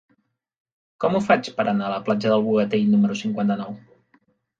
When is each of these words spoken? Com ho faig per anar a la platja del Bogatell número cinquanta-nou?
Com 1.03 1.17
ho 1.17 1.19
faig 1.27 1.49
per 1.59 1.65
anar 1.71 1.85
a 1.89 1.91
la 1.93 1.99
platja 2.07 2.31
del 2.31 2.45
Bogatell 2.47 2.89
número 2.95 3.19
cinquanta-nou? 3.21 3.77